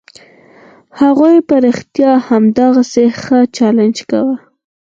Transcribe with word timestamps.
هغوی 1.01 1.35
په 1.47 1.55
رښتيا 1.65 2.11
هم 2.17 2.23
همداسې 2.27 3.03
ښه 3.21 3.39
چلند 3.55 3.97
کاوه. 4.09 4.35